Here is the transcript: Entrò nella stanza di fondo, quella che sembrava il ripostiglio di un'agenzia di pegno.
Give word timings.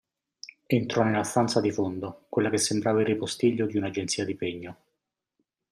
Entrò 0.65 1.03
nella 1.03 1.21
stanza 1.21 1.61
di 1.61 1.71
fondo, 1.71 2.25
quella 2.27 2.49
che 2.49 2.57
sembrava 2.57 3.01
il 3.01 3.05
ripostiglio 3.05 3.67
di 3.67 3.77
un'agenzia 3.77 4.25
di 4.25 4.33
pegno. 4.33 4.77